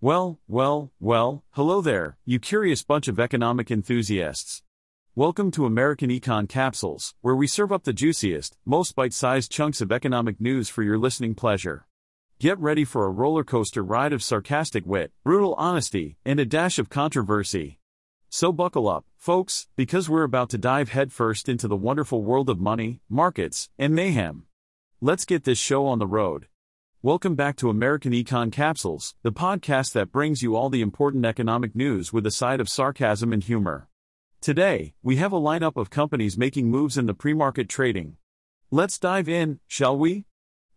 Well, 0.00 0.38
well, 0.46 0.92
well, 1.00 1.42
hello 1.50 1.80
there, 1.80 2.18
you 2.24 2.38
curious 2.38 2.84
bunch 2.84 3.08
of 3.08 3.18
economic 3.18 3.68
enthusiasts. 3.68 4.62
Welcome 5.16 5.50
to 5.50 5.66
American 5.66 6.08
Econ 6.08 6.48
Capsules, 6.48 7.16
where 7.20 7.34
we 7.34 7.48
serve 7.48 7.72
up 7.72 7.82
the 7.82 7.92
juiciest, 7.92 8.56
most 8.64 8.94
bite 8.94 9.12
sized 9.12 9.50
chunks 9.50 9.80
of 9.80 9.90
economic 9.90 10.40
news 10.40 10.68
for 10.68 10.84
your 10.84 10.98
listening 10.98 11.34
pleasure. 11.34 11.88
Get 12.38 12.60
ready 12.60 12.84
for 12.84 13.06
a 13.06 13.10
roller 13.10 13.42
coaster 13.42 13.82
ride 13.82 14.12
of 14.12 14.22
sarcastic 14.22 14.86
wit, 14.86 15.10
brutal 15.24 15.54
honesty, 15.54 16.16
and 16.24 16.38
a 16.38 16.46
dash 16.46 16.78
of 16.78 16.88
controversy. 16.88 17.80
So 18.30 18.52
buckle 18.52 18.88
up, 18.88 19.04
folks, 19.16 19.66
because 19.74 20.08
we're 20.08 20.22
about 20.22 20.50
to 20.50 20.58
dive 20.58 20.90
headfirst 20.90 21.48
into 21.48 21.66
the 21.66 21.74
wonderful 21.74 22.22
world 22.22 22.48
of 22.48 22.60
money, 22.60 23.00
markets, 23.08 23.68
and 23.76 23.96
mayhem. 23.96 24.44
Let's 25.00 25.24
get 25.24 25.42
this 25.42 25.58
show 25.58 25.86
on 25.86 25.98
the 25.98 26.06
road. 26.06 26.46
Welcome 27.02 27.36
back 27.36 27.54
to 27.58 27.70
American 27.70 28.10
Econ 28.10 28.50
Capsules, 28.50 29.14
the 29.22 29.30
podcast 29.30 29.92
that 29.92 30.10
brings 30.10 30.42
you 30.42 30.56
all 30.56 30.68
the 30.68 30.80
important 30.80 31.24
economic 31.24 31.76
news 31.76 32.12
with 32.12 32.26
a 32.26 32.32
side 32.32 32.58
of 32.60 32.68
sarcasm 32.68 33.32
and 33.32 33.40
humor. 33.40 33.86
Today, 34.40 34.94
we 35.00 35.14
have 35.14 35.32
a 35.32 35.38
lineup 35.38 35.76
of 35.76 35.90
companies 35.90 36.36
making 36.36 36.68
moves 36.68 36.98
in 36.98 37.06
the 37.06 37.14
pre 37.14 37.34
market 37.34 37.68
trading. 37.68 38.16
Let's 38.72 38.98
dive 38.98 39.28
in, 39.28 39.60
shall 39.68 39.96
we? 39.96 40.24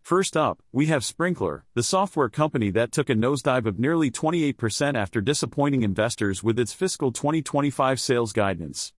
First 0.00 0.36
up, 0.36 0.62
we 0.70 0.86
have 0.86 1.02
Sprinklr, 1.02 1.62
the 1.74 1.82
software 1.82 2.28
company 2.28 2.70
that 2.70 2.92
took 2.92 3.10
a 3.10 3.14
nosedive 3.14 3.66
of 3.66 3.80
nearly 3.80 4.08
28% 4.08 4.94
after 4.94 5.20
disappointing 5.20 5.82
investors 5.82 6.40
with 6.40 6.56
its 6.56 6.72
fiscal 6.72 7.10
2025 7.10 7.98
sales 7.98 8.32
guidance. 8.32 8.92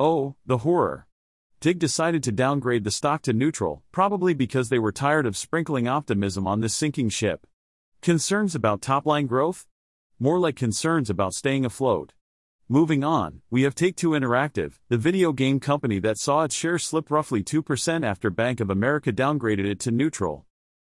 Oh, 0.00 0.34
the 0.44 0.58
horror. 0.58 1.06
BTIG 1.64 1.78
decided 1.78 2.22
to 2.22 2.30
downgrade 2.30 2.84
the 2.84 2.90
stock 2.90 3.22
to 3.22 3.32
neutral, 3.32 3.82
probably 3.90 4.34
because 4.34 4.68
they 4.68 4.78
were 4.78 4.92
tired 4.92 5.24
of 5.24 5.34
sprinkling 5.34 5.88
optimism 5.88 6.46
on 6.46 6.60
this 6.60 6.74
sinking 6.74 7.08
ship. 7.08 7.46
Concerns 8.02 8.54
about 8.54 8.82
top 8.82 9.06
line 9.06 9.26
growth? 9.26 9.66
More 10.18 10.38
like 10.38 10.56
concerns 10.56 11.08
about 11.08 11.32
staying 11.32 11.64
afloat. 11.64 12.12
Moving 12.68 13.02
on, 13.02 13.40
we 13.48 13.62
have 13.62 13.74
Take 13.74 13.96
Two 13.96 14.10
Interactive, 14.10 14.74
the 14.90 14.98
video 14.98 15.32
game 15.32 15.58
company 15.58 15.98
that 16.00 16.18
saw 16.18 16.44
its 16.44 16.54
share 16.54 16.78
slip 16.78 17.10
roughly 17.10 17.42
2% 17.42 18.04
after 18.04 18.28
Bank 18.28 18.60
of 18.60 18.68
America 18.68 19.10
downgraded 19.10 19.64
it 19.64 19.80
to 19.80 19.90
neutral. 19.90 20.44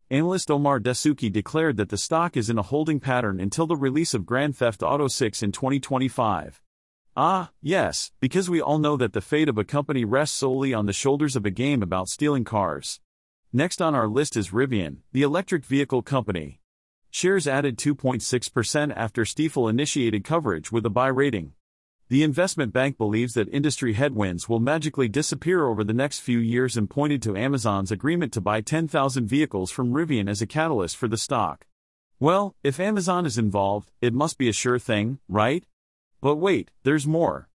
Analyst 0.09 0.51
Omar 0.51 0.81
Dessouky 0.81 1.31
declared 1.31 1.77
that 1.77 1.87
the 1.87 1.97
stock 1.97 2.35
is 2.35 2.49
in 2.49 2.57
a 2.57 2.63
holding 2.63 2.99
pattern 2.99 3.39
until 3.39 3.65
the 3.65 3.77
release 3.77 4.13
of 4.13 4.25
Grand 4.25 4.57
Theft 4.57 4.83
Auto 4.83 5.07
6 5.07 5.41
in 5.41 5.53
2025. 5.53 6.61
Ah, 7.17 7.51
yes, 7.61 8.11
because 8.19 8.49
we 8.49 8.59
all 8.59 8.77
know 8.77 8.97
that 8.97 9.13
the 9.13 9.21
fate 9.21 9.47
of 9.47 9.57
a 9.57 9.63
company 9.63 10.03
rests 10.03 10.37
solely 10.37 10.73
on 10.73 10.85
the 10.85 10.91
shoulders 10.91 11.37
of 11.37 11.45
a 11.45 11.49
game 11.49 11.81
about 11.81 12.09
stealing 12.09 12.43
cars. 12.43 12.99
Next 13.53 13.81
on 13.81 13.95
our 13.95 14.09
list 14.09 14.35
is 14.35 14.49
Rivian, 14.49 14.97
the 15.13 15.21
electric 15.21 15.63
vehicle 15.63 16.01
company. 16.01 16.59
Shares 17.11 17.47
added 17.47 17.77
2.6% 17.77 18.93
after 18.97 19.23
Stifel 19.23 19.69
initiated 19.69 20.25
coverage 20.25 20.73
with 20.73 20.85
a 20.85 20.89
buy 20.89 21.07
rating. 21.07 21.53
The 22.09 22.21
investment 22.21 22.73
bank 22.73 22.97
believes 22.97 23.33
that 23.35 23.47
industry 23.47 23.93
headwinds 23.93 24.49
will 24.49 24.59
magically 24.59 25.07
disappear 25.07 25.67
over 25.67 25.85
the 25.85 25.93
next 25.93 26.19
few 26.19 26.39
years 26.39 26.75
and 26.75 26.89
pointed 26.89 27.21
to 27.21 27.37
Amazon's 27.37 27.93
agreement 27.93 28.33
to 28.33 28.41
buy 28.41 28.59
10,000 28.59 29.25
vehicles 29.25 29.71
from 29.71 29.93
Rivian 29.93 30.29
as 30.29 30.41
a 30.41 30.45
catalyst 30.45 30.97
for 30.97 31.07
the 31.07 31.17
stock. 31.17 31.65
Well, 32.19 32.55
if 32.61 32.77
Amazon 32.77 33.25
is 33.25 33.37
involved, 33.37 33.89
it 34.01 34.13
must 34.13 34.37
be 34.37 34.49
a 34.49 34.53
sure 34.53 34.79
thing, 34.79 35.19
right? 35.29 35.63
But 36.25 36.37
wait, 36.37 36.71
there's 36.81 37.05
more. 37.05 37.49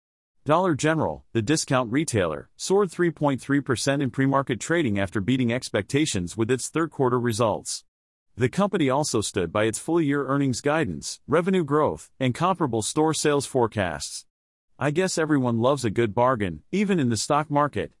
Dollar 0.44 0.74
General, 0.74 1.24
the 1.32 1.40
discount 1.40 1.90
retailer, 1.90 2.50
soared 2.58 2.90
3.3% 2.90 4.02
in 4.02 4.10
pre-market 4.10 4.60
trading 4.60 4.98
after 4.98 5.22
beating 5.22 5.50
expectations 5.50 6.36
with 6.36 6.50
its 6.50 6.68
third 6.68 6.90
quarter 6.90 7.18
results. 7.18 7.84
The 8.36 8.50
company 8.50 8.90
also 8.90 9.22
stood 9.22 9.50
by 9.52 9.64
its 9.64 9.78
full-year 9.78 10.26
earnings 10.26 10.60
guidance, 10.60 11.18
revenue 11.26 11.64
growth, 11.64 12.10
and 12.20 12.34
comparable 12.34 12.82
store 12.82 13.14
sales 13.14 13.46
forecasts. 13.46 14.26
I 14.78 14.90
guess 14.90 15.16
everyone 15.16 15.60
loves 15.60 15.86
a 15.86 15.90
good 15.90 16.14
bargain, 16.14 16.60
even 16.70 17.00
in 17.00 17.08
the 17.08 17.16
stock 17.16 17.50
market. 17.50 17.92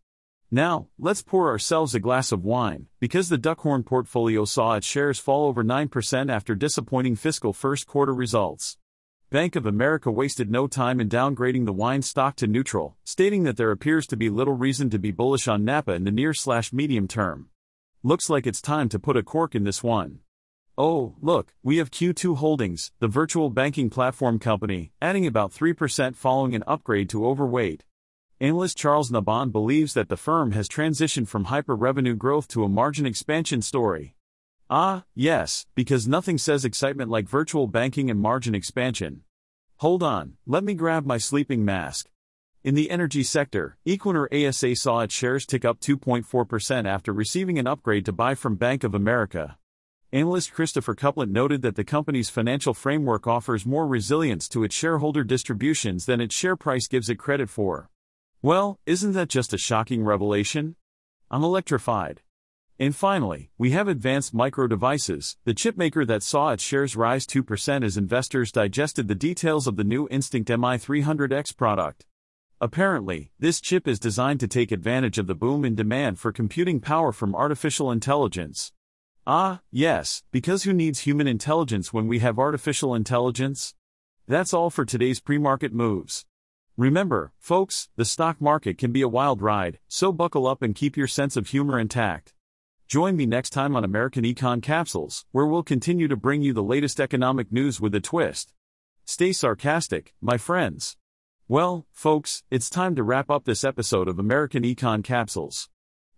Now, 0.50 0.88
let's 0.98 1.22
pour 1.22 1.48
ourselves 1.48 1.94
a 1.94 1.98
glass 1.98 2.30
of 2.30 2.44
wine, 2.44 2.88
because 3.00 3.30
the 3.30 3.38
Duckhorn 3.38 3.86
portfolio 3.86 4.44
saw 4.44 4.74
its 4.74 4.86
shares 4.86 5.18
fall 5.18 5.48
over 5.48 5.64
9% 5.64 6.30
after 6.30 6.54
disappointing 6.54 7.16
fiscal 7.16 7.54
first 7.54 7.86
quarter 7.86 8.12
results. 8.12 8.76
Bank 9.30 9.56
of 9.56 9.66
America 9.66 10.10
wasted 10.10 10.50
no 10.50 10.66
time 10.66 11.00
in 11.00 11.08
downgrading 11.10 11.66
the 11.66 11.72
wine 11.74 12.00
stock 12.00 12.34
to 12.36 12.46
neutral, 12.46 12.96
stating 13.04 13.42
that 13.42 13.58
there 13.58 13.70
appears 13.70 14.06
to 14.06 14.16
be 14.16 14.30
little 14.30 14.54
reason 14.54 14.88
to 14.88 14.98
be 14.98 15.10
bullish 15.10 15.46
on 15.46 15.66
Napa 15.66 15.92
in 15.92 16.04
the 16.04 16.10
near 16.10 16.32
slash 16.32 16.72
medium 16.72 17.06
term. 17.06 17.50
Looks 18.02 18.30
like 18.30 18.46
it's 18.46 18.62
time 18.62 18.88
to 18.88 18.98
put 18.98 19.18
a 19.18 19.22
cork 19.22 19.54
in 19.54 19.64
this 19.64 19.82
one. 19.82 20.20
Oh, 20.78 21.14
look, 21.20 21.52
we 21.62 21.76
have 21.76 21.90
Q2 21.90 22.38
Holdings, 22.38 22.92
the 23.00 23.06
virtual 23.06 23.50
banking 23.50 23.90
platform 23.90 24.38
company, 24.38 24.92
adding 25.02 25.26
about 25.26 25.52
3% 25.52 26.16
following 26.16 26.54
an 26.54 26.64
upgrade 26.66 27.10
to 27.10 27.26
overweight. 27.26 27.84
Analyst 28.40 28.78
Charles 28.78 29.10
Nabhan 29.10 29.52
believes 29.52 29.92
that 29.92 30.08
the 30.08 30.16
firm 30.16 30.52
has 30.52 30.70
transitioned 30.70 31.28
from 31.28 31.44
hyper 31.44 31.76
revenue 31.76 32.14
growth 32.14 32.48
to 32.48 32.64
a 32.64 32.68
margin 32.68 33.04
expansion 33.04 33.60
story. 33.60 34.14
Ah, 34.70 35.04
yes, 35.14 35.64
because 35.74 36.06
nothing 36.06 36.36
says 36.36 36.62
excitement 36.62 37.10
like 37.10 37.26
virtual 37.26 37.66
banking 37.66 38.10
and 38.10 38.20
margin 38.20 38.54
expansion. 38.54 39.22
Hold 39.78 40.02
on, 40.02 40.34
let 40.46 40.62
me 40.62 40.74
grab 40.74 41.06
my 41.06 41.16
sleeping 41.16 41.64
mask. 41.64 42.10
In 42.64 42.74
the 42.74 42.90
energy 42.90 43.22
sector, 43.22 43.78
Equinor 43.86 44.28
ASA 44.30 44.76
saw 44.76 45.00
its 45.00 45.14
shares 45.14 45.46
tick 45.46 45.64
up 45.64 45.80
2.4% 45.80 46.86
after 46.86 47.14
receiving 47.14 47.58
an 47.58 47.66
upgrade 47.66 48.04
to 48.04 48.12
buy 48.12 48.34
from 48.34 48.56
Bank 48.56 48.84
of 48.84 48.94
America. 48.94 49.56
Analyst 50.12 50.52
Christopher 50.52 50.94
Coupland 50.94 51.30
noted 51.30 51.62
that 51.62 51.76
the 51.76 51.84
company's 51.84 52.28
financial 52.28 52.74
framework 52.74 53.26
offers 53.26 53.64
more 53.64 53.86
resilience 53.86 54.50
to 54.50 54.64
its 54.64 54.74
shareholder 54.74 55.24
distributions 55.24 56.04
than 56.04 56.20
its 56.20 56.34
share 56.34 56.56
price 56.56 56.86
gives 56.88 57.08
it 57.08 57.16
credit 57.16 57.48
for. 57.48 57.88
Well, 58.42 58.78
isn't 58.84 59.12
that 59.12 59.28
just 59.28 59.54
a 59.54 59.58
shocking 59.58 60.04
revelation? 60.04 60.76
I'm 61.30 61.42
electrified. 61.42 62.20
And 62.80 62.94
finally, 62.94 63.50
we 63.58 63.72
have 63.72 63.88
Advanced 63.88 64.32
Micro 64.32 64.68
Devices, 64.68 65.36
the 65.44 65.52
chipmaker 65.52 66.06
that 66.06 66.22
saw 66.22 66.50
its 66.50 66.62
shares 66.62 66.94
rise 66.94 67.26
2% 67.26 67.84
as 67.84 67.96
investors 67.96 68.52
digested 68.52 69.08
the 69.08 69.16
details 69.16 69.66
of 69.66 69.74
the 69.74 69.82
new 69.82 70.06
Instinct 70.12 70.48
MI300X 70.48 71.56
product. 71.56 72.06
Apparently, 72.60 73.32
this 73.36 73.60
chip 73.60 73.88
is 73.88 73.98
designed 73.98 74.38
to 74.40 74.46
take 74.46 74.70
advantage 74.70 75.18
of 75.18 75.26
the 75.26 75.34
boom 75.34 75.64
in 75.64 75.74
demand 75.74 76.20
for 76.20 76.30
computing 76.30 76.78
power 76.78 77.10
from 77.10 77.34
artificial 77.34 77.90
intelligence. 77.90 78.72
Ah, 79.26 79.60
yes, 79.72 80.22
because 80.30 80.62
who 80.62 80.72
needs 80.72 81.00
human 81.00 81.26
intelligence 81.26 81.92
when 81.92 82.06
we 82.06 82.20
have 82.20 82.38
artificial 82.38 82.94
intelligence? 82.94 83.74
That's 84.28 84.54
all 84.54 84.70
for 84.70 84.84
today's 84.84 85.18
pre 85.18 85.38
market 85.38 85.72
moves. 85.72 86.26
Remember, 86.76 87.32
folks, 87.40 87.88
the 87.96 88.04
stock 88.04 88.40
market 88.40 88.78
can 88.78 88.92
be 88.92 89.02
a 89.02 89.08
wild 89.08 89.42
ride, 89.42 89.80
so 89.88 90.12
buckle 90.12 90.46
up 90.46 90.62
and 90.62 90.76
keep 90.76 90.96
your 90.96 91.08
sense 91.08 91.36
of 91.36 91.48
humor 91.48 91.80
intact. 91.80 92.34
Join 92.88 93.16
me 93.16 93.26
next 93.26 93.50
time 93.50 93.76
on 93.76 93.84
American 93.84 94.24
Econ 94.24 94.62
Capsules, 94.62 95.26
where 95.30 95.44
we'll 95.44 95.62
continue 95.62 96.08
to 96.08 96.16
bring 96.16 96.40
you 96.40 96.54
the 96.54 96.62
latest 96.62 97.00
economic 97.00 97.52
news 97.52 97.78
with 97.78 97.94
a 97.94 98.00
twist. 98.00 98.54
Stay 99.04 99.30
sarcastic, 99.34 100.14
my 100.22 100.38
friends. 100.38 100.96
Well, 101.48 101.86
folks, 101.92 102.44
it's 102.50 102.70
time 102.70 102.96
to 102.96 103.02
wrap 103.02 103.30
up 103.30 103.44
this 103.44 103.62
episode 103.62 104.08
of 104.08 104.18
American 104.18 104.62
Econ 104.62 105.04
Capsules. 105.04 105.68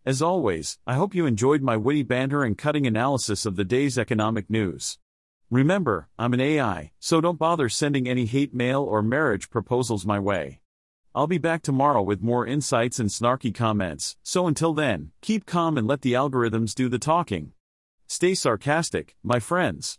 As 0.07 0.23
always, 0.23 0.79
I 0.87 0.95
hope 0.95 1.13
you 1.13 1.27
enjoyed 1.27 1.61
my 1.61 1.77
witty 1.77 2.05
banter 2.05 2.45
and 2.45 2.57
cutting 2.57 2.87
analysis 2.87 3.45
of 3.45 3.57
the 3.57 3.65
day's 3.65 3.99
economic 3.99 4.49
news. 4.49 4.97
Remember, 5.51 6.09
I'm 6.21 6.35
an 6.35 6.41
AI, 6.41 6.93
so 7.01 7.21
don't 7.21 7.37
bother 7.37 7.69
sending 7.69 8.09
any 8.09 8.27
hate 8.27 8.55
mail 8.55 8.85
or 8.85 9.03
marriage 9.03 9.51
proposals 9.51 10.07
my 10.07 10.21
way. 10.21 10.60
I'll 11.13 11.27
be 11.27 11.39
back 11.39 11.63
tomorrow 11.63 12.03
with 12.03 12.23
more 12.23 12.47
insights 12.47 13.01
and 13.01 13.11
snarky 13.11 13.53
comments, 13.53 14.17
so 14.23 14.47
until 14.47 14.73
then, 14.73 15.11
keep 15.21 15.45
calm 15.45 15.77
and 15.77 15.85
let 15.85 16.03
the 16.03 16.13
algorithms 16.13 16.73
do 16.73 16.89
the 16.89 17.01
talking. 17.01 17.51
Stay 18.07 18.33
sarcastic, 18.33 19.17
my 19.21 19.41
friends. 19.41 19.99